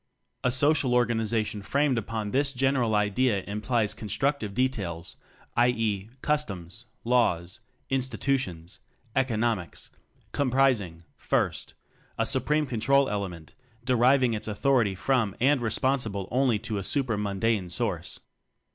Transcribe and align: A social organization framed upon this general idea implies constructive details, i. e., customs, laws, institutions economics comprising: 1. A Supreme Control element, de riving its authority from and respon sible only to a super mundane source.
A 0.43 0.49
social 0.49 0.95
organization 0.95 1.61
framed 1.61 1.95
upon 1.99 2.31
this 2.31 2.53
general 2.53 2.95
idea 2.95 3.43
implies 3.43 3.93
constructive 3.93 4.55
details, 4.55 5.15
i. 5.55 5.67
e., 5.67 6.09
customs, 6.23 6.85
laws, 7.03 7.59
institutions 7.91 8.79
economics 9.15 9.91
comprising: 10.31 11.03
1. 11.29 11.51
A 12.17 12.25
Supreme 12.25 12.65
Control 12.65 13.09
element, 13.11 13.53
de 13.85 13.93
riving 13.95 14.33
its 14.33 14.47
authority 14.47 14.95
from 14.95 15.35
and 15.39 15.61
respon 15.61 15.97
sible 15.97 16.27
only 16.31 16.57
to 16.57 16.79
a 16.79 16.83
super 16.83 17.15
mundane 17.15 17.69
source. 17.69 18.19